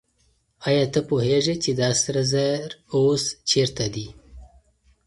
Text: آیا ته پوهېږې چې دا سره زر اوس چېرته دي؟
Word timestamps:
آیا 0.67 0.85
ته 0.93 0.99
پوهېږې 1.09 1.55
چې 1.63 1.71
دا 1.81 1.89
سره 2.03 2.21
زر 2.33 2.65
اوس 2.93 3.23
چېرته 3.49 3.85
دي؟ 3.93 4.07